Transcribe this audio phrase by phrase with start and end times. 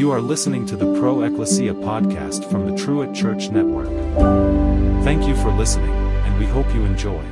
[0.00, 3.90] You are listening to the Pro Ecclesia podcast from the Truett Church Network.
[5.04, 7.22] Thank you for listening, and we hope you enjoy.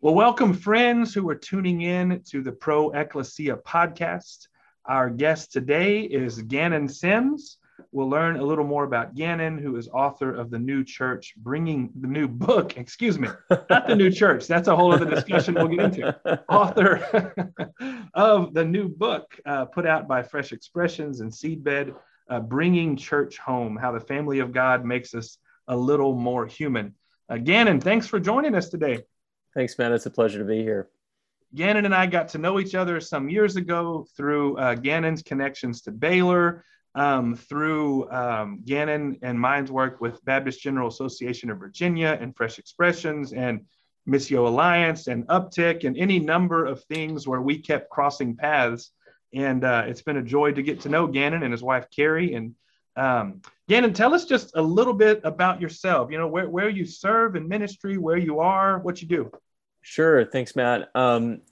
[0.00, 4.48] Well, welcome, friends who are tuning in to the Pro Ecclesia podcast.
[4.86, 7.58] Our guest today is Gannon Sims.
[7.92, 11.90] We'll learn a little more about Gannon, who is author of the new church, bringing
[12.00, 14.46] the new book, excuse me, not the new church.
[14.46, 16.44] That's a whole other discussion we'll get into.
[16.48, 17.34] Author
[18.14, 21.94] of the new book uh, put out by Fresh Expressions and Seedbed,
[22.28, 26.94] uh, Bringing Church Home How the Family of God Makes Us a Little More Human.
[27.28, 29.00] Uh, Gannon, thanks for joining us today.
[29.54, 29.92] Thanks, man.
[29.92, 30.88] It's a pleasure to be here.
[31.54, 35.82] Gannon and I got to know each other some years ago through uh, Gannon's connections
[35.82, 36.64] to Baylor
[36.96, 42.58] um, through um, Gannon and mine's work with Baptist General Association of Virginia and Fresh
[42.58, 43.60] Expressions and
[44.08, 48.92] Missio Alliance and Uptick and any number of things where we kept crossing paths.
[49.34, 52.32] And uh, it's been a joy to get to know Gannon and his wife Carrie.
[52.32, 52.54] And
[52.96, 56.10] um, Gannon, tell us just a little bit about yourself.
[56.10, 59.30] You know where where you serve in ministry, where you are, what you do.
[59.82, 60.24] Sure.
[60.24, 60.88] Thanks, Matt.
[60.94, 61.42] Um,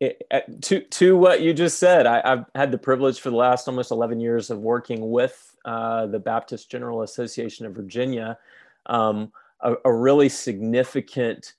[0.00, 3.90] to to what you just said, I, have had the privilege for the last almost
[3.90, 8.38] 11 years of working with uh, the Baptist General Association of Virginia,
[8.86, 11.52] um, a, a, really significant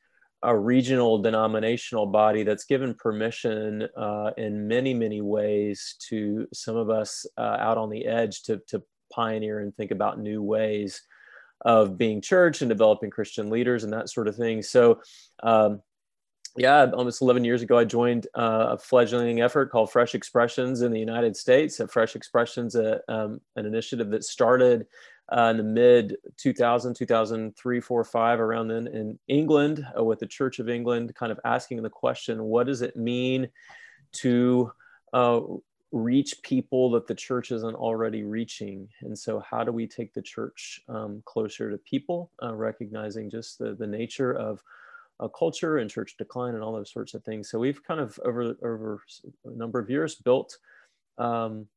[0.44, 6.90] uh, regional denominational body that's given permission uh, in many many ways to some of
[6.90, 8.82] us uh, out on the edge to to
[9.14, 11.04] pioneer and think about new ways
[11.64, 14.64] of being church and developing Christian leaders and that sort of thing.
[14.64, 15.00] So.
[15.44, 15.84] Um,
[16.58, 20.92] yeah, almost 11 years ago, I joined uh, a fledgling effort called Fresh Expressions in
[20.92, 21.80] the United States.
[21.80, 24.86] Uh, Fresh Expressions, uh, um, an initiative that started
[25.32, 30.28] uh, in the mid 2000, 2003, 4, 5, around then in England uh, with the
[30.28, 33.48] Church of England, kind of asking the question, what does it mean
[34.12, 34.70] to
[35.14, 35.40] uh,
[35.94, 38.90] reach people that the church isn't already reaching?
[39.02, 43.74] And so, how do we take the church um, closer to people, recognizing just the,
[43.74, 44.62] the nature of
[45.22, 47.50] uh, culture and church decline and all those sorts of things.
[47.50, 49.02] So we've kind of over over
[49.46, 50.58] a number of years built,
[51.18, 51.68] um,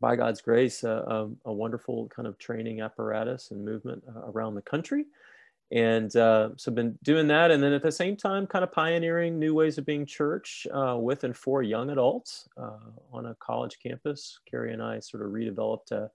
[0.00, 4.62] by God's grace, a, a, wonderful kind of training apparatus and movement uh, around the
[4.62, 5.06] country.
[5.70, 9.38] And uh, so been doing that, and then at the same time, kind of pioneering
[9.38, 13.78] new ways of being church uh, with and for young adults uh, on a college
[13.82, 14.38] campus.
[14.50, 16.10] Carrie and I sort of redeveloped a,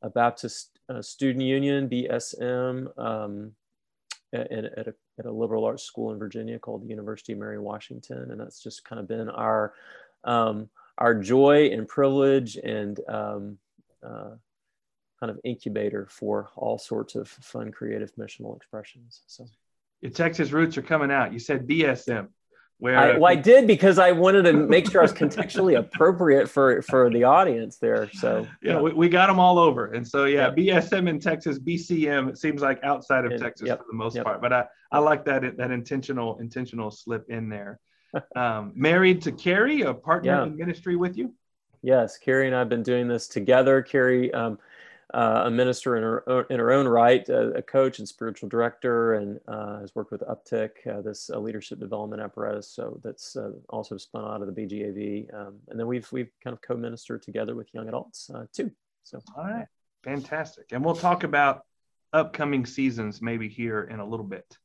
[0.00, 3.52] a Baptist uh, Student Union (BSM) um,
[4.32, 7.58] at, at, a at a liberal arts school in Virginia called the University of Mary
[7.58, 9.74] Washington, and that's just kind of been our
[10.24, 10.68] um,
[10.98, 13.58] our joy and privilege and um,
[14.02, 14.30] uh,
[15.20, 19.22] kind of incubator for all sorts of fun, creative, missional expressions.
[19.26, 19.46] So,
[20.00, 21.32] your Texas roots are coming out.
[21.32, 22.28] You said BSM.
[22.78, 26.46] Where I, well, I did because I wanted to make sure I was contextually appropriate
[26.46, 28.10] for for the audience there.
[28.12, 30.50] So yeah, we, we got them all over, and so yeah.
[30.50, 32.28] BSM in Texas, BCM.
[32.28, 33.78] It seems like outside of Texas yep.
[33.78, 34.26] for the most yep.
[34.26, 37.80] part, but I I like that that intentional intentional slip in there.
[38.34, 40.44] Um, married to Carrie, a partner yeah.
[40.44, 41.34] in ministry with you.
[41.82, 43.82] Yes, Carrie and I have been doing this together.
[43.82, 44.32] Carrie.
[44.32, 44.58] Um,
[45.16, 49.14] uh, a minister in her, in her own right, a, a coach and spiritual director,
[49.14, 52.68] and uh, has worked with Uptick, uh, this uh, leadership development apparatus.
[52.68, 55.34] So that's uh, also spun out of the BGAV.
[55.34, 58.70] Um, and then we've we've kind of co-ministered together with young adults uh, too.
[59.04, 59.66] So all right,
[60.04, 60.66] fantastic.
[60.72, 61.62] And we'll talk about
[62.12, 64.58] upcoming seasons maybe here in a little bit.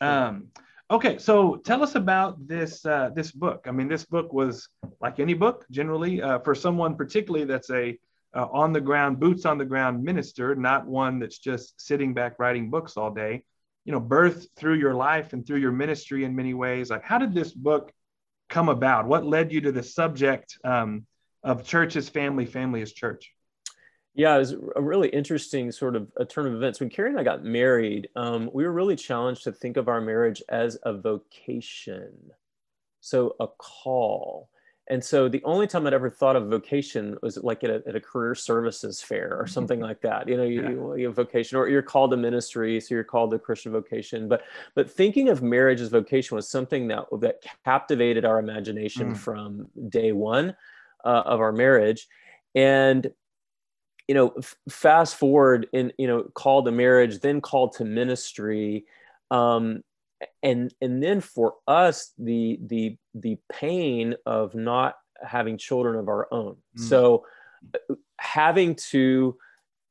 [0.00, 0.46] Um,
[0.90, 2.80] okay, so tell us about this
[3.14, 3.66] this book.
[3.68, 4.66] I mean, this book was
[4.98, 7.98] like any book generally for someone particularly that's a
[8.34, 12.38] uh, on the ground, boots on the ground minister, not one that's just sitting back
[12.38, 13.42] writing books all day.
[13.84, 16.90] You know, birth through your life and through your ministry in many ways.
[16.90, 17.92] Like, how did this book
[18.48, 19.06] come about?
[19.06, 21.06] What led you to the subject um,
[21.42, 23.32] of church as family, family as church?
[24.14, 26.80] Yeah, it was a really interesting sort of a turn of events.
[26.80, 30.00] When Carrie and I got married, um, we were really challenged to think of our
[30.00, 32.12] marriage as a vocation,
[33.00, 34.50] so a call.
[34.90, 37.94] And so the only time I'd ever thought of vocation was like at a, at
[37.94, 40.28] a career services fair or something like that.
[40.28, 40.68] You know, you, yeah.
[40.70, 44.28] you, you have vocation or you're called to ministry, so you're called to Christian vocation.
[44.28, 44.42] But
[44.74, 49.16] but thinking of marriage as vocation was something that that captivated our imagination mm.
[49.16, 50.56] from day one
[51.04, 52.08] uh, of our marriage.
[52.56, 53.12] And
[54.08, 58.86] you know, f- fast forward in you know, called to marriage, then called to ministry.
[59.30, 59.84] Um,
[60.42, 66.28] and and then for us the the the pain of not having children of our
[66.32, 66.80] own mm.
[66.80, 67.24] so
[68.18, 69.36] having to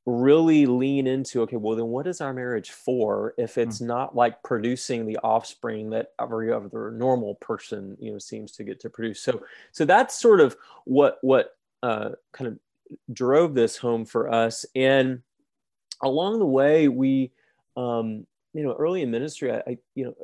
[0.06, 3.88] really lean into okay well then what is our marriage for if it's mm-hmm.
[3.88, 8.80] not like producing the offspring that every other normal person you know seems to get
[8.80, 9.42] to produce so
[9.72, 10.56] so that's sort of
[10.86, 11.52] what what
[11.84, 12.60] uh, kind of
[13.14, 15.22] drove this home for us and
[16.02, 17.32] along the way we
[17.78, 20.16] um, you know early in ministry I, I, you know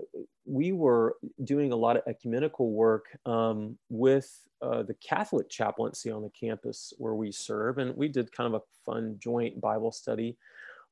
[0.45, 6.21] we were doing a lot of ecumenical work um, with uh, the catholic chaplaincy on
[6.21, 7.77] the campus where we serve.
[7.77, 10.37] And we did kind of a fun joint bible study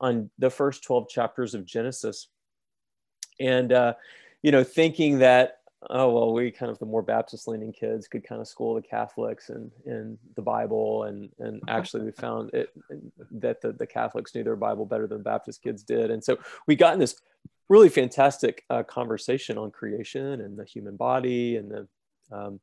[0.00, 2.28] on the first 12 chapters of genesis.
[3.40, 3.94] And uh,
[4.42, 5.60] you know thinking that
[5.90, 8.82] oh well we kind of the more baptist leaning kids could kind of school the
[8.82, 12.70] catholics and in the bible and and actually we found it
[13.30, 16.36] that the, the catholics knew their bible better than baptist kids did and so
[16.66, 17.20] we got in this
[17.68, 21.88] really fantastic uh, conversation on creation and the human body and the
[22.32, 22.58] um,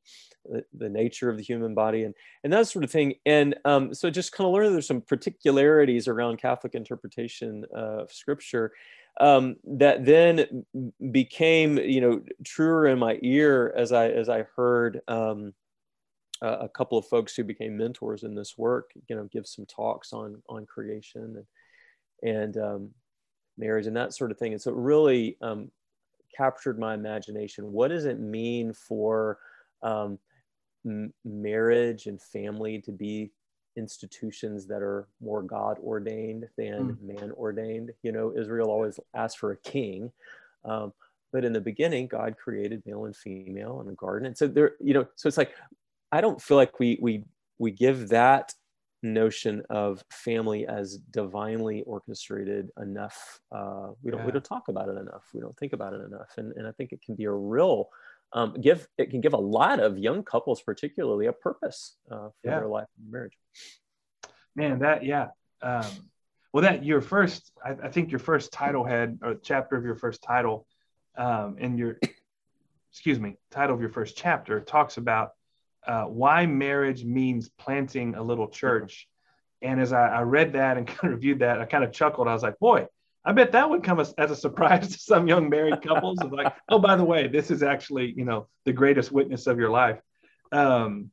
[0.45, 3.93] the, the, nature of the human body and and that sort of thing and um,
[3.93, 8.71] so just kind of learned there's some particularities around catholic interpretation of scripture
[9.19, 10.65] um, that then
[11.11, 15.53] became you know truer in my ear as I as I heard um,
[16.41, 20.13] a, couple of folks who became mentors in this work you know give some talks
[20.13, 21.45] on on creation and
[22.23, 22.89] and um,
[23.57, 24.53] marriage and that sort of thing.
[24.53, 25.71] And so it really um,
[26.35, 27.71] captured my imagination.
[27.71, 29.37] What does it mean for
[29.81, 30.19] um,
[30.85, 33.31] m- marriage and family to be
[33.77, 37.01] institutions that are more God ordained than mm.
[37.01, 37.91] man ordained.
[38.03, 40.11] You know, Israel always asked for a king.
[40.65, 40.93] Um,
[41.31, 44.25] but in the beginning, God created male and female in the garden.
[44.27, 45.53] And so there, you know, so it's like,
[46.11, 47.23] I don't feel like we, we,
[47.57, 48.53] we give that
[49.01, 53.39] notion of family as divinely orchestrated enough.
[53.51, 54.25] Uh, we don't, yeah.
[54.25, 55.23] we don't talk about it enough.
[55.33, 56.33] We don't think about it enough.
[56.37, 57.89] And, and I think it can be a real
[58.33, 62.33] um, give it can give a lot of young couples particularly a purpose uh, for
[62.43, 62.59] yeah.
[62.59, 63.37] their life and marriage.
[64.55, 65.29] Man that yeah
[65.61, 65.85] um,
[66.53, 69.95] well that your first I, I, think your first title head or chapter of your
[69.95, 70.65] first title
[71.17, 71.99] um, and your
[72.91, 75.31] excuse me title of your first chapter talks about
[75.85, 79.07] uh, why marriage means planting a little church.
[79.61, 82.27] And as I, I read that and kind of reviewed that i kind of chuckled.
[82.27, 82.87] I was like boy
[83.23, 86.31] I bet that would come as, as a surprise to some young married couples of
[86.31, 89.69] like, oh, by the way, this is actually, you know, the greatest witness of your
[89.69, 89.99] life.
[90.51, 91.11] Um,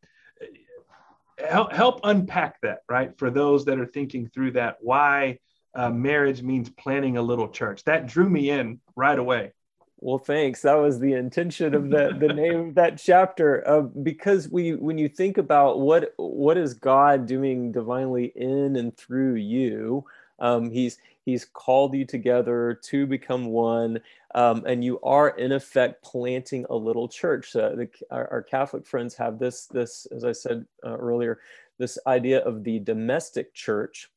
[1.38, 3.16] help, help unpack that, right?
[3.18, 5.38] For those that are thinking through that, why
[5.74, 7.84] uh, marriage means planning a little church.
[7.84, 9.52] That drew me in right away.
[10.00, 10.62] Well, thanks.
[10.62, 13.66] That was the intention of the, the name of that chapter.
[13.66, 18.96] Uh, because we, when you think about what what is God doing divinely in and
[18.96, 20.04] through you,
[20.38, 24.00] um, he's he's called you together to become one,
[24.34, 27.54] um, and you are in effect planting a little church.
[27.54, 31.40] Uh, the, our, our, Catholic friends have this this, as I said uh, earlier,
[31.78, 34.08] this idea of the domestic church,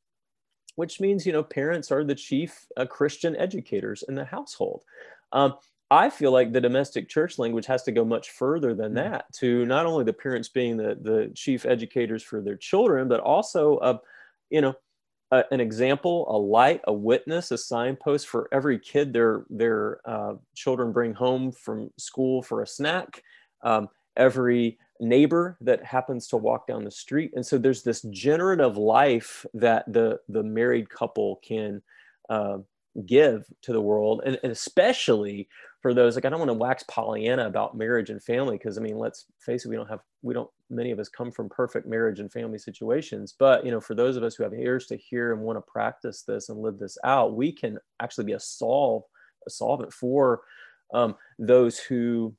[0.75, 4.83] which means you know parents are the chief uh, Christian educators in the household.
[5.33, 5.55] Um,
[5.91, 8.95] I feel like the domestic church language has to go much further than mm.
[8.95, 13.19] that to not only the parents being the, the chief educators for their children, but
[13.19, 13.97] also, uh,
[14.49, 14.73] you know,
[15.31, 20.33] a, an example, a light, a witness, a signpost for every kid their their uh,
[20.55, 23.23] children bring home from school for a snack.
[23.63, 28.77] Um, every neighbor that happens to walk down the street, and so there's this generative
[28.77, 31.81] life that the the married couple can
[32.29, 32.57] uh,
[33.05, 35.47] give to the world, and, and especially
[35.81, 38.81] for those like I don't want to wax Pollyanna about marriage and family because I
[38.81, 41.87] mean let's face it we don't have we don't many of us come from perfect
[41.87, 44.95] marriage and family situations but you know for those of us who have ears to
[44.95, 48.39] hear and want to practice this and live this out we can actually be a
[48.39, 49.03] solve
[49.47, 50.41] a solvent for
[50.93, 52.35] um, those who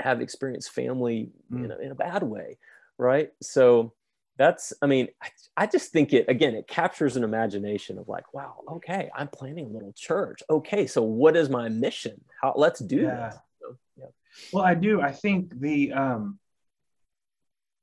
[0.00, 1.64] have experienced family mm.
[1.64, 2.58] in, a, in a bad way
[2.98, 3.92] right so
[4.38, 5.08] that's i mean
[5.56, 9.66] I, just think it again it captures an imagination of like wow okay i'm planning
[9.66, 10.42] a little church.
[10.50, 12.20] Okay so what is my mission?
[12.40, 13.28] How let's do yeah.
[13.28, 13.38] this.
[13.60, 14.06] So, yeah.
[14.52, 16.38] well i do i think the um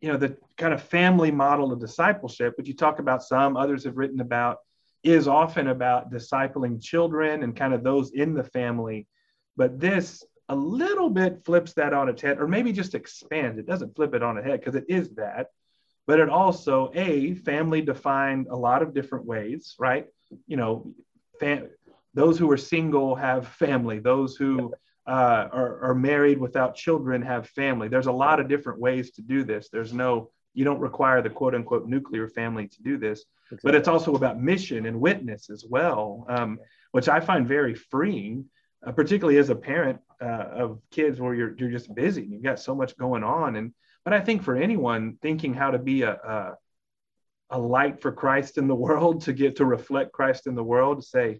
[0.01, 3.83] you know the kind of family model of discipleship which you talk about some others
[3.85, 4.59] have written about
[5.03, 9.05] is often about discipling children and kind of those in the family.
[9.57, 13.59] But this a little bit flips that on its head or maybe just expands.
[13.59, 15.47] It doesn't flip it on its head because it is that
[16.07, 20.07] but it also a family defined a lot of different ways right?
[20.47, 20.93] You know
[21.39, 21.69] fam-
[22.13, 23.99] those who are single have family.
[23.99, 24.73] Those who
[25.07, 27.87] uh, are, are married without children have family.
[27.87, 29.69] There's a lot of different ways to do this.
[29.69, 33.59] There's no you don't require the quote unquote nuclear family to do this exactly.
[33.63, 36.59] but it's also about mission and witness as well um,
[36.91, 38.45] which i find very freeing
[38.85, 42.43] uh, particularly as a parent uh, of kids where you're, you're just busy and you've
[42.43, 43.55] got so much going on.
[43.55, 46.57] And but I think for anyone thinking how to be a, a
[47.49, 51.01] a light for Christ in the world, to get to reflect Christ in the world,
[51.01, 51.39] to say,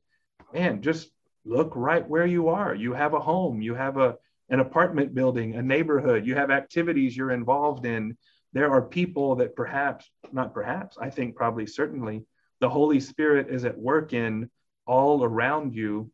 [0.53, 1.09] man, just
[1.43, 2.73] look right where you are.
[2.75, 4.15] You have a home, you have a
[4.49, 8.15] an apartment building, a neighborhood, you have activities you're involved in.
[8.51, 12.23] There are people that perhaps, not perhaps, I think probably certainly,
[12.59, 14.51] the Holy Spirit is at work in
[14.85, 16.11] all around you.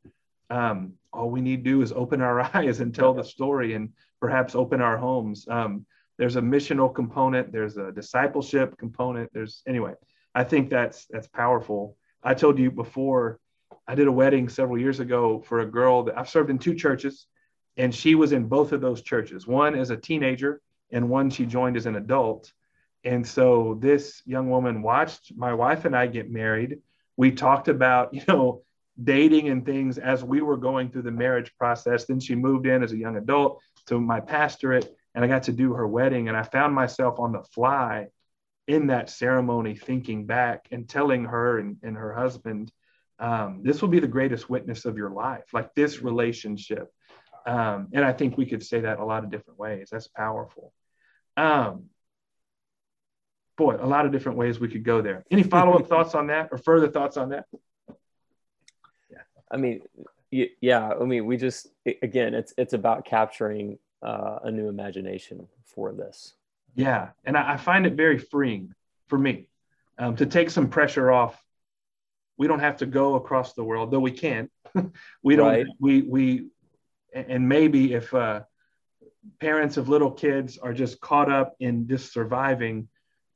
[0.49, 3.89] Um, all we need to do is open our eyes and tell the story and
[4.21, 5.45] perhaps open our homes.
[5.49, 5.85] Um,
[6.19, 9.31] there's a missional component, there's a discipleship component.
[9.33, 9.93] There's anyway,
[10.35, 11.95] I think that's that's powerful.
[12.21, 13.39] I told you before,
[13.87, 16.75] I did a wedding several years ago for a girl that I've served in two
[16.75, 17.25] churches,
[17.77, 19.47] and she was in both of those churches.
[19.47, 20.61] One as a teenager,
[20.91, 22.51] and one she joined as an adult.
[23.05, 26.79] And so this young woman watched my wife and I get married.
[27.15, 28.63] We talked about, you know,
[29.01, 32.03] dating and things as we were going through the marriage process.
[32.03, 35.51] Then she moved in as a young adult to my pastorate, and I got to
[35.51, 36.29] do her wedding.
[36.29, 38.07] And I found myself on the fly
[38.69, 42.71] in that ceremony, thinking back and telling her and, and her husband,
[43.19, 46.89] um, this will be the greatest witness of your life, like this relationship.
[47.45, 49.89] Um, and I think we could say that a lot of different ways.
[49.91, 50.71] That's powerful.
[51.35, 51.87] Um,
[53.57, 55.25] boy, a lot of different ways we could go there.
[55.29, 57.43] Any follow up thoughts on that or further thoughts on that?
[59.11, 59.17] Yeah.
[59.51, 59.81] I mean,
[60.31, 60.93] yeah.
[60.93, 61.67] I mean, we just
[62.01, 66.33] again, it's it's about capturing uh, a new imagination for this.
[66.75, 68.73] Yeah, and I, I find it very freeing
[69.07, 69.47] for me
[69.97, 71.41] um, to take some pressure off.
[72.37, 74.49] We don't have to go across the world, though we can.
[75.23, 75.47] we don't.
[75.47, 75.65] Right.
[75.79, 76.47] We we,
[77.13, 78.41] and maybe if uh,
[79.39, 82.87] parents of little kids are just caught up in just surviving,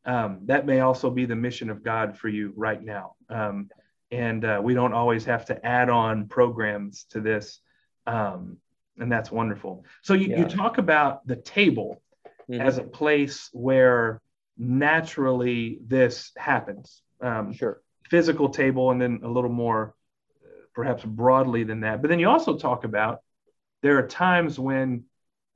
[0.06, 3.16] um, that may also be the mission of God for you right now.
[3.30, 3.70] Um,
[4.12, 7.60] and uh, we don't always have to add on programs to this
[8.06, 8.58] um,
[9.00, 10.40] and that's wonderful so you, yeah.
[10.40, 12.02] you talk about the table
[12.50, 12.62] mm-hmm.
[12.62, 14.22] as a place where
[14.58, 19.96] naturally this happens um, sure physical table and then a little more
[20.74, 23.22] perhaps broadly than that but then you also talk about
[23.82, 25.04] there are times when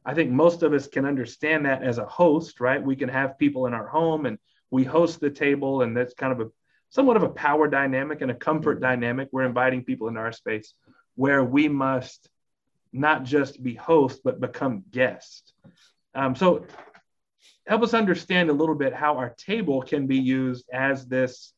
[0.05, 3.37] i think most of us can understand that as a host right we can have
[3.37, 4.37] people in our home and
[4.69, 6.49] we host the table and that's kind of a
[6.89, 8.83] somewhat of a power dynamic and a comfort mm-hmm.
[8.83, 9.29] dynamic.
[9.31, 10.73] We're inviting people into our space
[11.15, 12.29] where we must
[12.93, 15.53] not just be host, but become guest.
[16.15, 16.65] Um, so
[17.67, 21.53] help us understand a little bit how our table can be used as this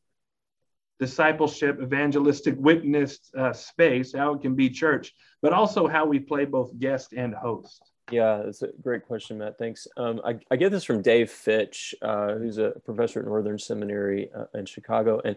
[0.98, 6.44] discipleship, evangelistic witness uh, space, how it can be church, but also how we play
[6.44, 7.89] both guest and host.
[8.10, 9.58] Yeah, it's a great question, Matt.
[9.58, 9.86] Thanks.
[9.96, 14.30] Um, I, I, get this from Dave Fitch, uh, who's a professor at Northern Seminary
[14.36, 15.20] uh, in Chicago.
[15.24, 15.36] And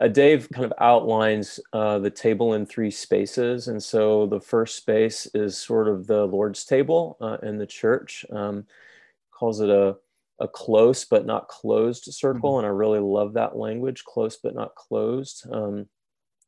[0.00, 3.68] uh, Dave kind of outlines uh, the table in three spaces.
[3.68, 8.24] And so the first space is sort of the Lord's table uh, in the church,
[8.30, 8.66] um,
[9.30, 9.96] calls it a,
[10.40, 12.52] a close but not closed circle.
[12.52, 12.58] Mm-hmm.
[12.58, 15.46] And I really love that language close but not closed.
[15.52, 15.86] Um,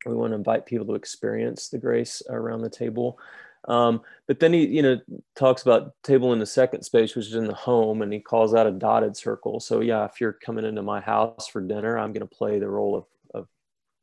[0.07, 3.19] we want to invite people to experience the grace around the table.
[3.67, 5.01] Um, but then he, you know,
[5.35, 8.53] talks about table in the second space, which is in the home, and he calls
[8.53, 9.61] that a dotted circle.
[9.61, 12.69] So yeah, if you're coming into my house for dinner, I'm going to play the
[12.69, 13.05] role of,
[13.35, 13.49] of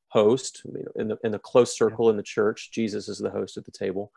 [0.09, 2.71] host you know, in the in the close circle in the church.
[2.71, 4.11] Jesus is the host at the table.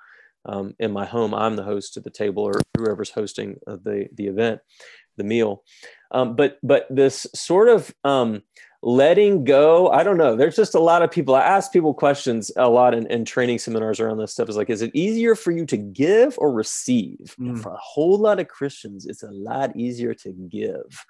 [0.44, 4.26] Um, in my home, I'm the host at the table, or whoever's hosting the the
[4.26, 4.60] event,
[5.16, 5.64] the meal.
[6.12, 8.42] Um, but but this sort of um,
[8.82, 10.36] letting go i don't know.
[10.36, 13.58] There's just a lot of people i ask people questions a lot in, in training
[13.58, 14.48] seminars around this stuff.
[14.48, 17.34] Is like is it easier for you to give or receive?
[17.38, 17.60] Mm.
[17.60, 21.04] for a whole lot of christians it's a lot easier to give.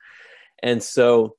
[0.63, 1.37] And so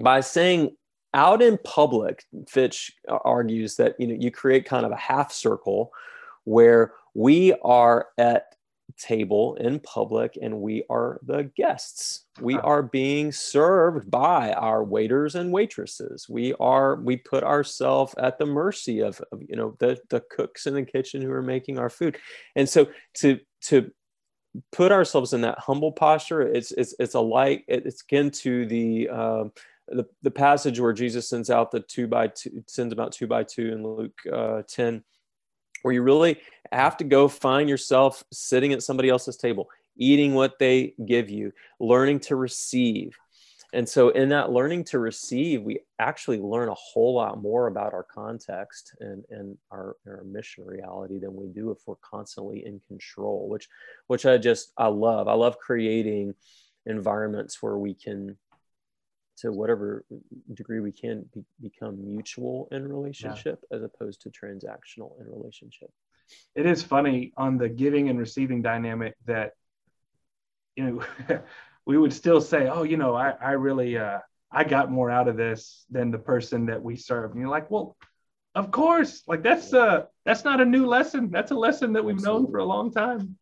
[0.00, 0.76] by saying
[1.12, 5.92] out in public fitch argues that you know you create kind of a half circle
[6.44, 8.54] where we are at
[8.98, 12.24] table in public and we are the guests.
[12.40, 16.28] We are being served by our waiters and waitresses.
[16.28, 20.66] We are we put ourselves at the mercy of, of, you know the the cooks
[20.66, 22.18] in the kitchen who are making our food.
[22.56, 23.90] And so to to
[24.72, 29.08] put ourselves in that humble posture it's it's it's a light it's akin to the
[29.08, 29.52] um,
[29.86, 33.44] the, the passage where jesus sends out the two by two sends about two by
[33.44, 35.04] two in luke uh, 10
[35.82, 36.36] where you really
[36.72, 41.52] have to go find yourself sitting at somebody else's table, eating what they give you,
[41.78, 43.16] learning to receive.
[43.72, 47.92] And so, in that learning to receive, we actually learn a whole lot more about
[47.92, 52.80] our context and, and our, our mission reality than we do if we're constantly in
[52.88, 53.68] control, which,
[54.08, 55.28] which I just, I love.
[55.28, 56.34] I love creating
[56.86, 58.36] environments where we can
[59.38, 60.04] to whatever
[60.52, 63.76] degree we can be, become mutual in relationship yeah.
[63.76, 65.90] as opposed to transactional in relationship
[66.54, 69.52] it is funny on the giving and receiving dynamic that
[70.76, 70.84] you
[71.28, 71.40] know
[71.86, 74.18] we would still say oh you know i, I really uh,
[74.52, 77.32] I got more out of this than the person that we serve.
[77.32, 77.96] And you're like, well,
[78.54, 81.30] of course, like that's uh that's not a new lesson.
[81.30, 82.42] That's a lesson that we've Absolutely.
[82.42, 83.36] known for a long time.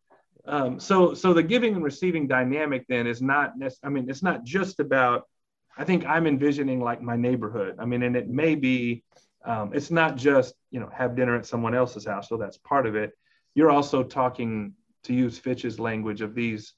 [0.45, 3.53] Um, so so the giving and receiving dynamic then is not
[3.83, 5.27] I mean, it's not just about
[5.75, 7.77] I think I'm envisioning like my neighborhood.
[7.79, 9.03] I mean, and it may be
[9.45, 12.85] um, it's not just you know have dinner at someone else's house, so that's part
[12.85, 13.11] of it.
[13.55, 16.73] You're also talking to use Fitch's language of these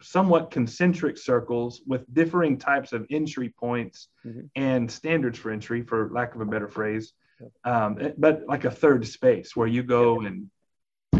[0.00, 4.40] somewhat concentric circles with differing types of entry points mm-hmm.
[4.56, 7.12] and standards for entry, for lack of a better phrase.
[7.64, 10.50] Um, but like a third space where you go and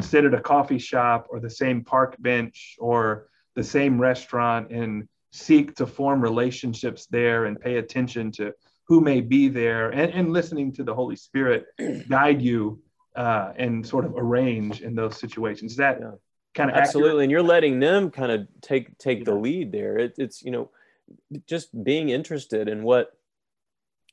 [0.00, 5.09] sit at a coffee shop or the same park bench or the same restaurant and
[5.33, 8.52] seek to form relationships there and pay attention to
[8.86, 11.66] who may be there and, and listening to the Holy Spirit
[12.08, 12.80] guide you
[13.16, 15.72] uh, and sort of arrange in those situations.
[15.72, 16.12] Is that yeah
[16.54, 17.22] kind of absolutely accurate.
[17.24, 19.24] and you're letting them kind of take take yeah.
[19.24, 20.70] the lead there it, it's you know
[21.46, 23.10] just being interested in what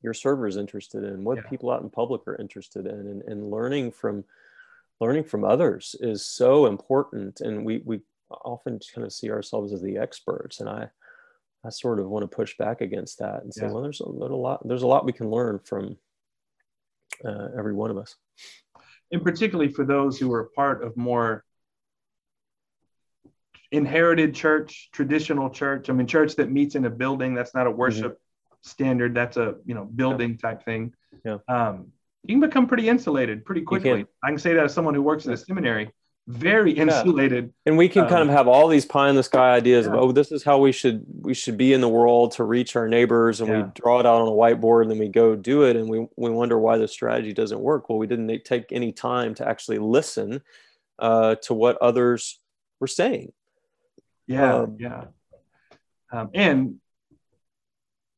[0.02, 1.50] your server is interested in what yeah.
[1.50, 4.24] people out in public are interested in and, and learning from
[5.00, 8.02] learning from others is so important and we we
[8.44, 10.90] often kind of see ourselves as the experts and i
[11.66, 13.72] i sort of want to push back against that and say yeah.
[13.72, 15.98] well there's a little lot there's a lot we can learn from
[17.26, 18.16] uh, every one of us
[19.12, 21.44] and particularly for those who are part of more
[23.72, 25.90] inherited church, traditional church.
[25.90, 27.34] I mean, church that meets in a building.
[27.34, 27.80] That's not a mm-hmm.
[27.80, 28.70] worship mm-hmm.
[28.70, 29.16] standard.
[29.16, 30.94] That's a you know building type thing.
[31.26, 31.38] Yeah.
[31.48, 31.88] Um,
[32.24, 34.04] you can become pretty insulated pretty quickly.
[34.04, 34.08] Can.
[34.24, 35.92] I can say that as someone who works in a seminary,
[36.32, 37.46] very insulated.
[37.46, 37.52] Yeah.
[37.66, 39.94] And we can um, kind of have all these pie in the sky ideas yeah.
[39.94, 42.76] of oh, this is how we should we should be in the world to reach
[42.76, 43.64] our neighbors, and yeah.
[43.64, 46.08] we draw it out on a whiteboard, and then we go do it, and we
[46.18, 47.90] we wonder why the strategy doesn't work.
[47.90, 50.42] Well, we didn't take any time to actually listen
[51.00, 52.40] uh, to what others
[52.80, 53.32] were saying
[54.32, 55.04] yeah, um, yeah.
[56.12, 56.76] Um, and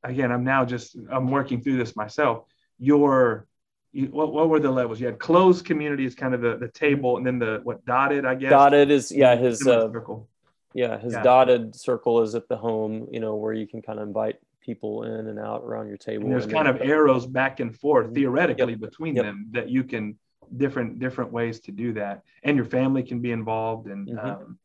[0.04, 2.46] again, I'm now just I'm working through this myself.
[2.80, 3.48] Your
[3.94, 5.00] you, what, what were the levels?
[5.00, 8.26] You had closed community is kind of the, the table, and then the what dotted,
[8.26, 8.50] I guess.
[8.50, 10.28] Dotted is yeah his uh, circle.
[10.74, 11.22] Yeah, his yeah.
[11.22, 15.04] dotted circle is at the home, you know, where you can kind of invite people
[15.04, 16.24] in and out around your table.
[16.24, 18.16] And there's and kind of arrows back and forth mm-hmm.
[18.16, 18.82] theoretically yep.
[18.82, 19.26] between yep.
[19.26, 20.18] them that you can
[20.58, 24.28] different different ways to do that, and your family can be involved, and mm-hmm.
[24.28, 24.58] um,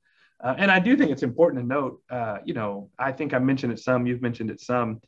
[0.43, 3.39] uh, and I do think it's important to note, uh, you know, I think I
[3.39, 5.01] mentioned it some, you've mentioned it some.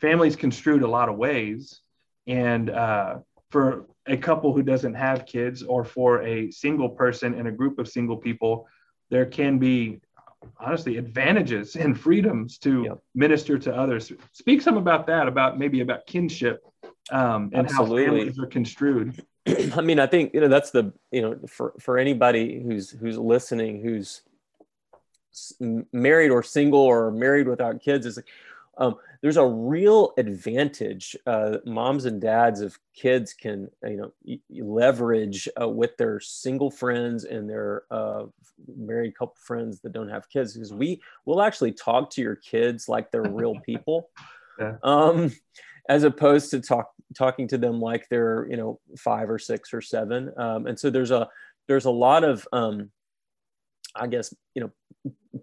[0.00, 1.80] Families construed a lot of ways.
[2.26, 3.18] And uh,
[3.54, 7.78] for a couple who doesn't have kids or for a single person in a group
[7.78, 8.66] of single people,
[9.10, 10.00] there can be
[10.58, 12.98] honestly advantages and freedoms to yep.
[13.14, 14.10] minister to others.
[14.32, 16.64] Speak some about that, about maybe about kinship
[17.12, 18.02] um, and Absolutely.
[18.02, 19.24] how families are construed.
[19.76, 23.16] I mean, I think you know that's the you know for for anybody who's who's
[23.16, 24.22] listening who's
[25.92, 28.26] married or single or married without kids is like
[28.78, 35.48] um, there's a real advantage uh, moms and dads of kids can you know leverage
[35.60, 38.24] uh, with their single friends and their uh,
[38.76, 42.88] married couple friends that don't have kids because we will actually talk to your kids
[42.88, 44.10] like they're real people
[44.58, 44.74] yeah.
[44.82, 45.32] um,
[45.88, 49.80] as opposed to talk talking to them like they're you know five or six or
[49.80, 51.28] seven um, and so there's a
[51.66, 52.90] there's a lot of um,
[53.94, 54.70] I guess you know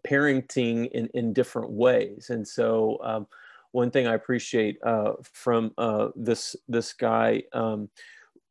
[0.07, 2.29] parenting in, in different ways.
[2.29, 3.27] And so um,
[3.71, 7.89] one thing I appreciate uh, from uh, this this guy um,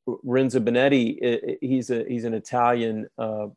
[0.07, 3.49] Renzo Bonetti, he's a he's an Italian uh,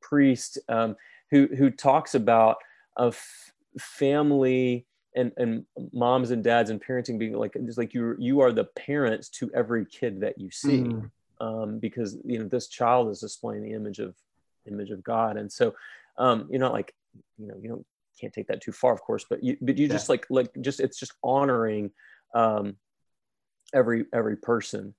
[0.00, 0.96] priest um,
[1.30, 2.56] who who talks about
[2.98, 8.14] a f- family and, and moms and dads and parenting being like just like you
[8.18, 11.10] you are the parents to every kid that you see mm.
[11.40, 14.14] um, because you know this child is displaying the image of
[14.66, 15.74] image of God and so
[16.18, 16.92] um, you're not like
[17.38, 17.86] you know you don't
[18.20, 19.92] can't take that too far of course but you but you yeah.
[19.92, 21.90] just like like just it's just honoring
[22.34, 22.76] um,
[23.74, 24.94] every every person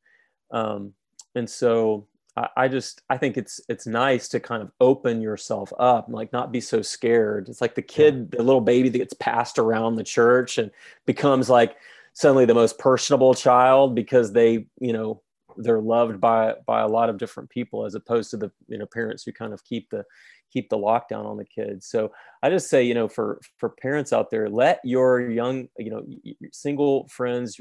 [0.51, 0.93] um,
[1.35, 5.73] and so I, I just I think it's it's nice to kind of open yourself
[5.79, 7.49] up and like not be so scared.
[7.49, 8.37] It's like the kid, yeah.
[8.37, 10.71] the little baby that gets passed around the church and
[11.05, 11.75] becomes like
[12.13, 15.21] suddenly the most personable child because they, you know,
[15.57, 18.85] they're loved by by a lot of different people as opposed to the you know
[18.85, 20.03] parents who kind of keep the
[20.51, 21.87] keep the lockdown on the kids.
[21.87, 25.91] So i just say you know for for parents out there let your young you
[25.91, 26.05] know
[26.51, 27.59] single friends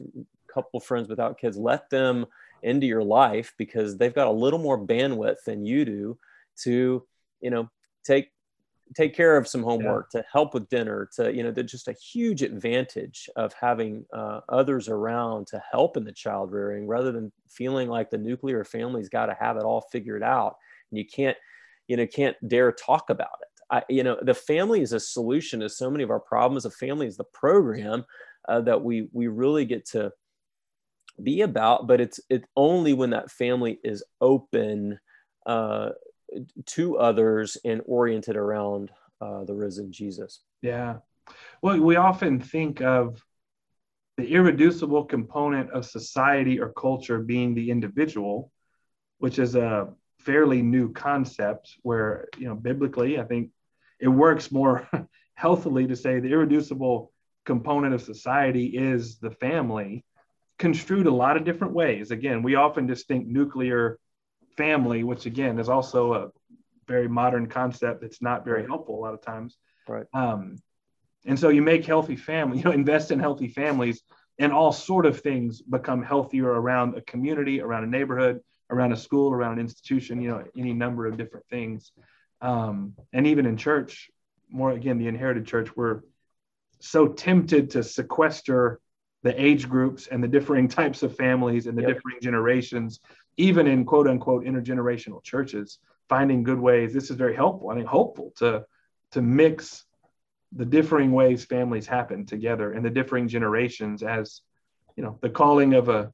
[0.53, 2.27] couple friends without kids let them
[2.63, 6.19] into your life because they've got a little more bandwidth than you do
[6.57, 7.03] to
[7.41, 7.69] you know
[8.05, 8.31] take
[8.95, 10.21] take care of some homework yeah.
[10.21, 14.41] to help with dinner to you know there's just a huge advantage of having uh,
[14.49, 19.09] others around to help in the child rearing rather than feeling like the nuclear family's
[19.09, 20.57] got to have it all figured out
[20.91, 21.37] and you can't
[21.89, 25.61] you know can't dare talk about it I, you know the family is a solution
[25.61, 28.05] to so many of our problems the family is the program
[28.49, 30.13] uh, that we we really get to
[31.23, 34.99] be about but it's it's only when that family is open
[35.47, 35.91] uh,
[36.65, 40.97] to others and oriented around uh, the risen jesus yeah
[41.63, 43.23] well we often think of
[44.17, 48.51] the irreducible component of society or culture being the individual
[49.19, 53.51] which is a fairly new concept where you know biblically i think
[54.01, 54.89] it works more
[55.35, 57.13] healthily to say the irreducible
[57.45, 60.05] component of society is the family
[60.59, 62.11] construed a lot of different ways.
[62.11, 63.99] Again, we often just think nuclear
[64.57, 66.31] family, which again is also a
[66.87, 69.57] very modern concept that's not very helpful a lot of times.
[69.89, 70.07] Right.
[70.15, 70.57] Um,
[71.25, 74.03] and so you make healthy family, you know, invest in healthy families,
[74.39, 78.41] and all sort of things become healthier around a community, around a neighborhood,
[78.71, 81.93] around a school, around an institution, you know, any number of different things.
[82.41, 84.11] Um, and even in church,
[84.51, 86.03] more again, the inherited church, we're
[86.81, 88.81] so tempted to sequester
[89.23, 91.95] the age groups and the differing types of families and the yep.
[91.95, 93.01] differing generations,
[93.37, 96.93] even in quote unquote intergenerational churches, finding good ways.
[96.93, 98.65] This is very helpful, I think hopeful to
[99.13, 99.85] to mix
[100.53, 104.41] the differing ways families happen together and the differing generations as
[104.97, 106.13] you know the calling of a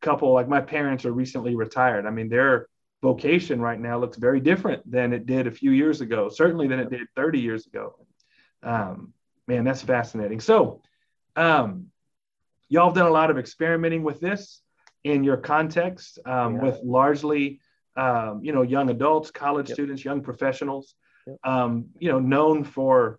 [0.00, 2.06] couple like my parents are recently retired.
[2.06, 2.68] I mean their
[3.02, 6.80] vocation right now looks very different than it did a few years ago, certainly than
[6.80, 7.94] it did 30 years ago.
[8.62, 9.12] Um,
[9.46, 10.40] man, that's fascinating.
[10.40, 10.82] So
[11.36, 11.86] um,
[12.68, 14.60] y'all have done a lot of experimenting with this
[15.06, 16.62] in your context um, yeah.
[16.62, 17.60] with largely,
[17.96, 19.76] um, you know, young adults, college yep.
[19.76, 20.94] students, young professionals,
[21.26, 21.38] yep.
[21.44, 23.18] um, you know, known for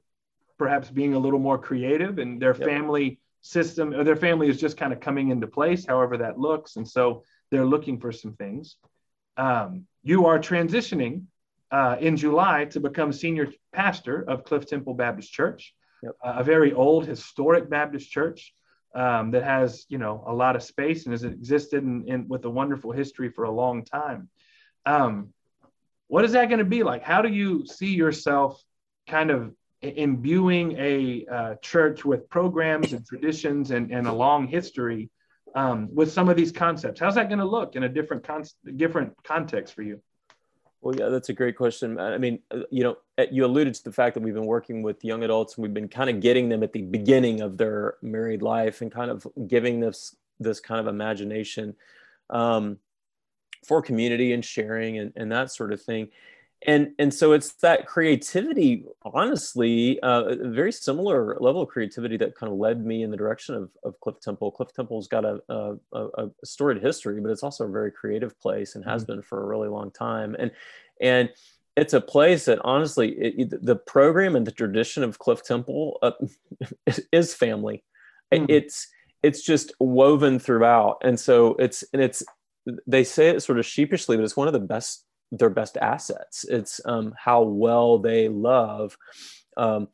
[0.57, 2.67] perhaps being a little more creative and their yep.
[2.67, 6.75] family system or their family is just kind of coming into place, however that looks.
[6.75, 8.75] And so they're looking for some things.
[9.37, 11.23] Um, you are transitioning
[11.71, 15.73] uh, in July to become senior pastor of Cliff Temple Baptist Church
[16.05, 18.53] uh, a very old historic Baptist church
[18.95, 22.45] um, that has you know a lot of space and has existed in, in with
[22.45, 24.29] a wonderful history for a long time.
[24.85, 25.33] Um,
[26.07, 27.03] what is that going to be like?
[27.03, 28.61] How do you see yourself
[29.07, 35.09] kind of imbuing a uh, church with programs and traditions and, and a long history
[35.55, 36.99] um, with some of these concepts?
[36.99, 38.45] How's that going to look in a different con-
[38.77, 40.01] different context for you?
[40.81, 41.99] Well, yeah, that's a great question.
[41.99, 44.83] I mean, uh, you know, uh, you alluded to the fact that we've been working
[44.83, 47.95] with young adults and we've been kind of getting them at the beginning of their
[48.01, 51.75] married life and kind of giving this this kind of imagination
[52.29, 52.77] um,
[53.65, 56.09] for community and sharing and, and that sort of thing
[56.65, 62.35] and and so it's that creativity honestly uh, a very similar level of creativity that
[62.35, 65.39] kind of led me in the direction of, of cliff temple cliff temple's got a,
[65.49, 69.13] a, a storied history but it's also a very creative place and has mm-hmm.
[69.13, 70.51] been for a really long time and
[70.99, 71.29] and
[71.75, 76.11] it's a place that honestly it, the program and the tradition of cliff temple uh,
[77.11, 77.83] is family
[78.33, 78.45] mm-hmm.
[78.49, 78.87] it's
[79.21, 82.23] it's just woven throughout and so it's and it's
[82.87, 86.45] they say it sort of sheepishly but it's one of the best their best assets.
[86.45, 88.97] It's um, how well they love
[89.57, 89.87] um,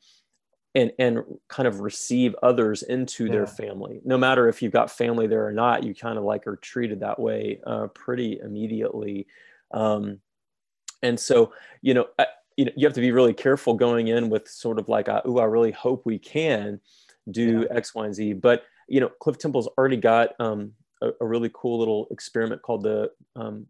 [0.75, 3.31] and and kind of receive others into yeah.
[3.31, 4.01] their family.
[4.03, 6.99] No matter if you've got family there or not, you kind of like are treated
[7.01, 9.27] that way uh, pretty immediately.
[9.71, 10.19] Um,
[11.01, 14.29] and so, you know, I, you know, you have to be really careful going in
[14.29, 16.79] with sort of like, oh, I really hope we can
[17.31, 17.77] do yeah.
[17.77, 18.33] X, Y, and Z.
[18.33, 22.83] But you know, Cliff Temple's already got um, a, a, really cool little experiment called
[22.83, 23.65] the um,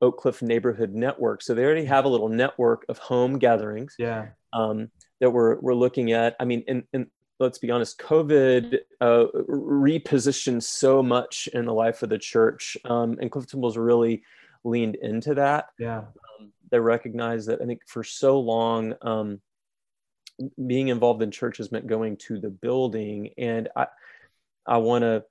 [0.00, 1.42] Oak Cliff Neighborhood Network.
[1.42, 3.94] So they already have a little network of home gatherings.
[3.98, 4.28] Yeah.
[4.52, 6.36] Um, that we're we're looking at.
[6.38, 7.06] I mean, and, and
[7.38, 13.16] let's be honest, COVID uh, repositioned so much in the life of the church, um,
[13.20, 14.22] and Cliff Temple's really
[14.64, 15.68] leaned into that.
[15.78, 15.98] Yeah.
[15.98, 19.40] Um, they recognize that I think for so long, um,
[20.66, 23.86] being involved in church has meant going to the building, and I
[24.66, 25.24] I want to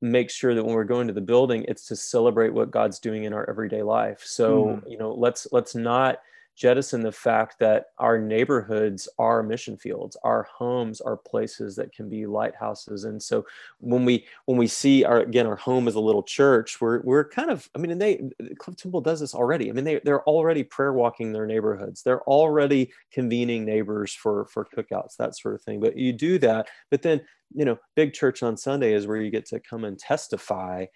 [0.00, 3.24] make sure that when we're going to the building it's to celebrate what god's doing
[3.24, 4.22] in our everyday life.
[4.24, 4.90] So mm.
[4.90, 6.18] you know let's let's not
[6.56, 12.08] jettison the fact that our neighborhoods are mission fields our homes are places that can
[12.08, 13.04] be lighthouses.
[13.04, 13.46] And so
[13.78, 17.28] when we when we see our again our home as a little church we're we're
[17.28, 18.22] kind of i mean and they
[18.58, 19.70] cliff temple does this already.
[19.70, 22.02] I mean they, they're already prayer walking their neighborhoods.
[22.02, 25.80] They're already convening neighbors for for cookouts that sort of thing.
[25.80, 27.20] But you do that but then
[27.54, 30.86] you know big church on sunday is where you get to come and testify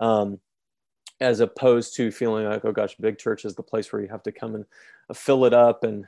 [0.00, 0.38] um,
[1.20, 4.22] as opposed to feeling like oh gosh big church is the place where you have
[4.22, 4.64] to come and
[5.14, 6.06] fill it up and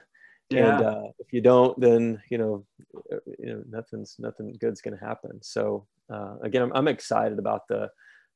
[0.51, 0.77] yeah.
[0.77, 2.65] and uh, if you don't then you know
[3.13, 7.39] uh, you know nothing's nothing good's going to happen so uh, again I'm, I'm, excited
[7.39, 7.91] about the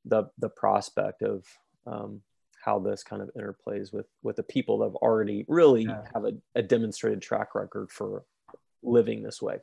[0.05, 1.45] the the prospect of
[1.87, 2.23] um,
[2.65, 6.03] how this kind of interplays with with the people that have already really yeah.
[6.15, 8.25] have a, a demonstrated track record for
[8.83, 9.59] living this way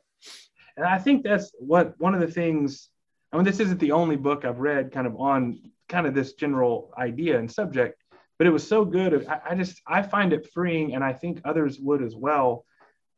[0.76, 2.90] and I think that's what one of the things.
[3.32, 6.34] I mean, this isn't the only book I've read kind of on kind of this
[6.34, 8.02] general idea and subject,
[8.38, 9.26] but it was so good.
[9.26, 12.64] I, I just I find it freeing, and I think others would as well,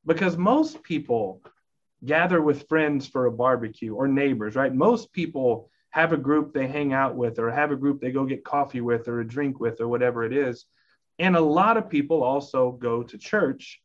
[0.06, 1.42] because most people
[2.04, 4.72] gather with friends for a barbecue or neighbors, right?
[4.74, 8.24] Most people have a group they hang out with, or have a group they go
[8.24, 10.66] get coffee with, or a drink with, or whatever it is.
[11.18, 13.80] And a lot of people also go to church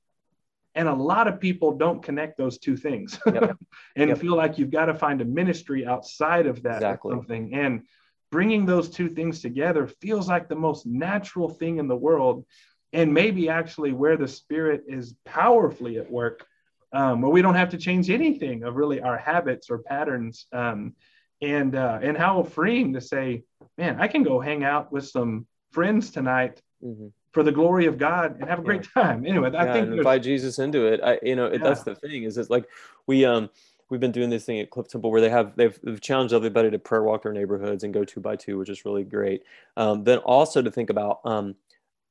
[0.75, 3.57] and a lot of people don't connect those two things yep.
[3.95, 4.17] and yep.
[4.17, 7.12] feel like you've got to find a ministry outside of that exactly.
[7.12, 7.53] something.
[7.53, 7.83] And
[8.31, 12.45] bringing those two things together feels like the most natural thing in the world.
[12.91, 16.45] And maybe actually where the spirit is powerfully at work,
[16.91, 20.45] um, where we don't have to change anything of really our habits or patterns.
[20.51, 20.95] Um,
[21.41, 23.43] and uh, and how freeing to say,
[23.77, 27.98] man, I can go hang out with some friends tonight mm-hmm for the glory of
[27.98, 29.26] God and have a great time.
[29.26, 31.02] Anyway, I think invite Jesus into it.
[31.04, 31.58] I, you know, yeah.
[31.58, 32.65] that's the thing is it's like
[33.08, 33.50] we, um,
[33.89, 36.69] we've been doing this thing at Cliff Temple where they have, they've, they've challenged everybody
[36.69, 39.43] to prayer walk their neighborhoods and go two by two, which is really great.
[39.76, 41.56] Um, then also to think about, um,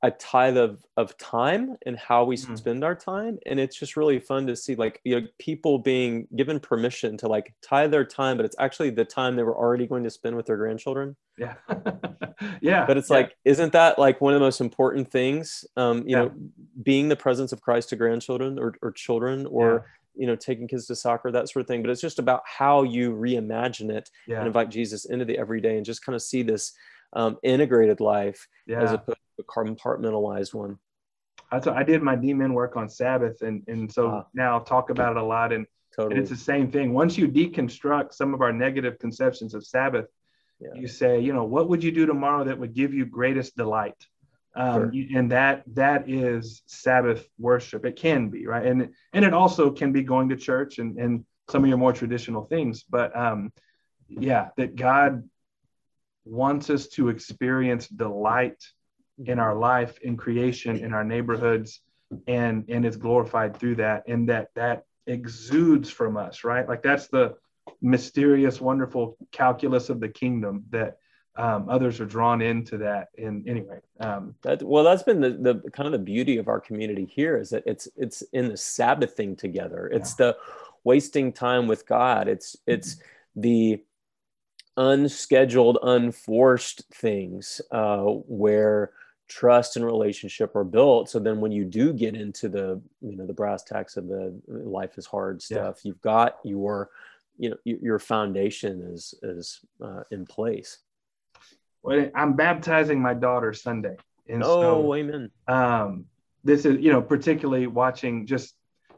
[0.05, 2.57] a tithe of, of time and how we mm-hmm.
[2.57, 6.27] spend our time and it's just really fun to see like you know people being
[6.35, 9.87] given permission to like tithe their time but it's actually the time they were already
[9.87, 11.55] going to spend with their grandchildren yeah
[12.61, 13.17] yeah but it's yeah.
[13.17, 16.25] like isn't that like one of the most important things um you yeah.
[16.25, 16.33] know
[16.83, 19.85] being the presence of christ to grandchildren or, or children or
[20.17, 20.23] yeah.
[20.23, 22.83] you know taking kids to soccer that sort of thing but it's just about how
[22.83, 26.73] you reimagine it and invite jesus into the everyday and just kind of see this
[27.15, 30.79] um, integrated life as opposed a compartmentalized one.
[31.51, 34.27] That's what I did my DMin work on Sabbath, and and so ah.
[34.33, 36.15] now talk about it a lot, and, totally.
[36.15, 36.95] and it's the same thing.
[36.95, 40.07] Once you deconstruct some of our negative conceptions of Sabbath,
[40.61, 40.71] yeah.
[40.75, 44.07] you say, you know, what would you do tomorrow that would give you greatest delight?
[44.55, 45.19] Um, sure.
[45.19, 47.85] and that that is Sabbath worship.
[47.85, 51.25] It can be right, and and it also can be going to church and and
[51.51, 52.85] some of your more traditional things.
[52.89, 53.53] But um,
[54.09, 55.29] yeah, that God
[56.25, 58.63] wants us to experience delight
[59.27, 61.81] in our life, in creation, in our neighborhoods,
[62.27, 66.69] and and it's glorified through that, and that that exudes from us, right?
[66.69, 67.37] Like that's the
[67.81, 70.99] mysterious, wonderful calculus of the kingdom that
[71.37, 73.09] um, others are drawn into that.
[73.17, 76.61] And anyway, um, that, well, that's been the, the kind of the beauty of our
[76.61, 79.89] community here is that it's it's in the Sabbathing together.
[79.89, 80.27] It's yeah.
[80.27, 80.37] the
[80.85, 82.29] wasting time with God.
[82.29, 82.97] It's it's
[83.35, 83.83] the
[84.77, 88.93] unscheduled, unforced things uh, where
[89.33, 91.09] trust and relationship are built.
[91.09, 94.39] So then when you do get into the you know the brass tacks of the
[94.47, 95.89] life is hard stuff yeah.
[95.89, 96.91] you've got your
[97.39, 100.79] you know your foundation is is uh, in place.
[101.83, 103.97] Well i'm baptizing my daughter sunday
[104.29, 105.31] and oh so, amen.
[105.49, 106.05] um
[106.45, 108.55] this is you know particularly watching just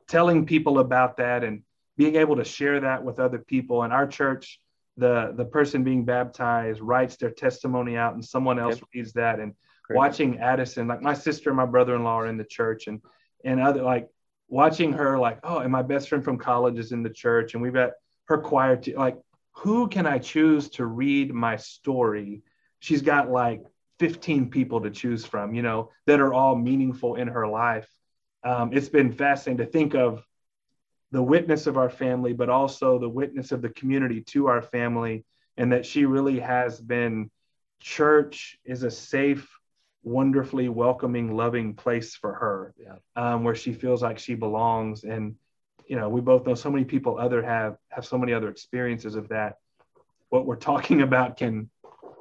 [0.06, 1.62] telling people about that and
[1.96, 3.84] being able to share that with other people.
[3.84, 4.60] In our church
[4.96, 8.84] the the person being baptized writes their testimony out and someone else okay.
[8.94, 9.40] reads that.
[9.40, 9.54] And
[9.90, 13.00] Watching Addison, like my sister and my brother-in-law are in the church and
[13.44, 14.08] and other like
[14.48, 17.62] watching her like, oh, and my best friend from college is in the church and
[17.62, 17.90] we've got
[18.26, 19.18] her choir to like
[19.52, 22.42] who can I choose to read my story?
[22.80, 23.62] She's got like
[24.00, 27.88] 15 people to choose from, you know, that are all meaningful in her life.
[28.42, 30.22] Um, it's been fascinating to think of
[31.12, 35.24] the witness of our family, but also the witness of the community to our family,
[35.56, 37.30] and that she really has been.
[37.80, 39.48] Church is a safe
[40.04, 42.96] wonderfully welcoming, loving place for her, yeah.
[43.16, 45.04] um, where she feels like she belongs.
[45.04, 45.34] And
[45.86, 49.14] you know, we both know so many people other have have so many other experiences
[49.14, 49.58] of that.
[50.28, 51.70] What we're talking about can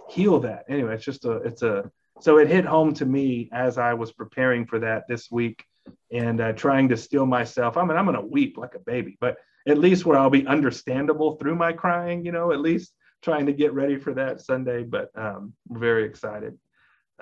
[0.09, 0.65] heal that.
[0.69, 4.11] Anyway, it's just a it's a so it hit home to me as I was
[4.11, 5.65] preparing for that this week
[6.11, 7.75] and uh, trying to still myself.
[7.75, 11.35] I mean, I'm gonna weep like a baby, but at least where I'll be understandable
[11.35, 12.25] through my crying.
[12.25, 14.83] You know, at least trying to get ready for that Sunday.
[14.83, 16.57] But um, very excited.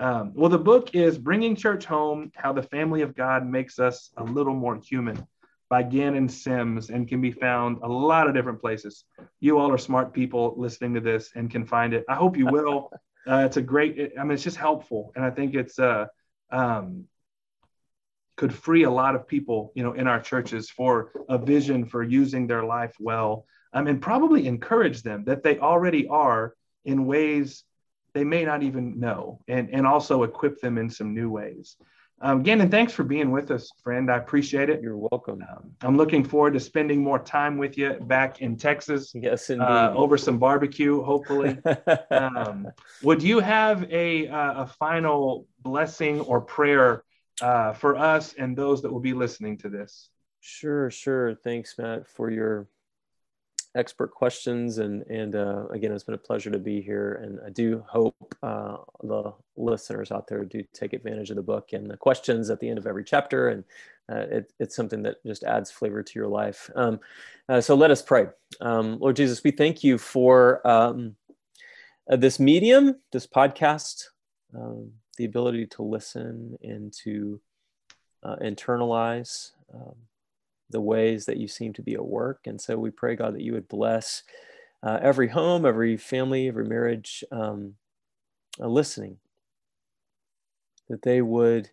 [0.02, 4.10] Um, well, the book is Bringing Church Home How the Family of God Makes Us
[4.16, 5.28] a Little More Human
[5.70, 9.04] by Gannon Sims and can be found a lot of different places.
[9.38, 12.04] You all are smart people listening to this and can find it.
[12.08, 12.90] I hope you will.
[13.24, 15.12] Uh, it's a great, I mean, it's just helpful.
[15.14, 16.06] And I think it's, uh,
[16.50, 17.04] um,
[18.36, 22.02] could free a lot of people, you know, in our churches for a vision for
[22.02, 27.62] using their life well um, and probably encourage them that they already are in ways
[28.14, 31.76] they may not even know, and, and also equip them in some new ways.
[32.24, 34.08] Um, again, and thanks for being with us, friend.
[34.08, 34.80] I appreciate it.
[34.80, 35.44] You're welcome.
[35.50, 39.10] Um, I'm looking forward to spending more time with you back in Texas.
[39.12, 39.64] Yes, indeed.
[39.64, 41.58] Uh, over some barbecue, hopefully.
[42.12, 42.68] um,
[43.02, 47.02] would you have a, uh, a final blessing or prayer
[47.40, 50.08] uh, for us and those that will be listening to this?
[50.40, 51.34] Sure, sure.
[51.34, 52.68] Thanks, Matt, for your
[53.74, 54.78] expert questions.
[54.78, 57.14] And, and uh, again, it's been a pleasure to be here.
[57.22, 61.72] And I do hope uh, the listeners out there do take advantage of the book
[61.72, 63.48] and the questions at the end of every chapter.
[63.48, 63.64] And
[64.10, 66.70] uh, it, it's something that just adds flavor to your life.
[66.74, 67.00] Um,
[67.48, 68.26] uh, so let us pray.
[68.60, 71.16] Um, Lord Jesus, we thank you for um,
[72.10, 74.08] uh, this medium, this podcast,
[74.54, 77.40] um, the ability to listen and to
[78.22, 79.94] uh, internalize um,
[80.72, 82.46] the ways that you seem to be at work.
[82.46, 84.22] And so we pray, God, that you would bless
[84.82, 87.74] uh, every home, every family, every marriage um,
[88.60, 89.18] uh, listening,
[90.88, 91.70] that they would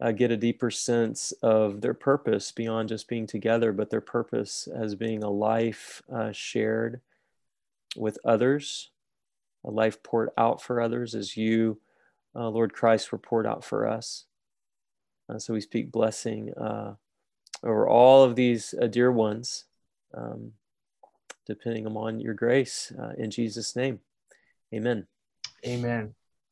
[0.00, 4.68] uh, get a deeper sense of their purpose beyond just being together, but their purpose
[4.74, 7.00] as being a life uh, shared
[7.96, 8.90] with others,
[9.64, 11.78] a life poured out for others as you,
[12.34, 14.24] uh, Lord Christ, were poured out for us.
[15.28, 16.52] Uh, so we speak blessing
[17.62, 19.64] over all of these uh, dear ones,
[20.14, 20.52] um,
[21.46, 22.92] depending upon your grace.
[22.98, 24.00] Uh, in Jesus' name,
[24.72, 25.06] amen.
[25.66, 26.14] Amen.